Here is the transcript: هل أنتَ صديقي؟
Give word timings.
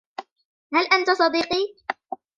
هل 0.73 0.85
أنتَ 0.93 1.09
صديقي؟ 1.11 1.67